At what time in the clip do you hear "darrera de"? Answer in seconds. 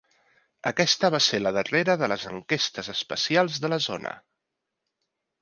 1.57-2.09